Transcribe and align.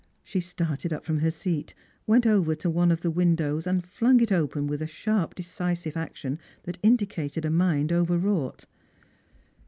She 0.23 0.39
started 0.39 0.91
up 0.91 1.05
from 1.05 1.19
her 1.19 1.29
seat, 1.29 1.75
went 2.07 2.25
over 2.25 2.55
to 2.55 2.71
one 2.71 2.89
of 2.91 3.01
the 3.01 3.11
windows, 3.11 3.67
and 3.67 3.85
flung 3.85 4.19
it 4.19 4.31
open 4.31 4.65
with 4.65 4.81
a 4.81 4.87
sharp 4.87 5.35
decisive 5.35 5.95
action 5.95 6.39
that 6.63 6.79
indicated 6.81 7.45
a 7.45 7.51
mind 7.51 7.91
overwrought. 7.91 8.65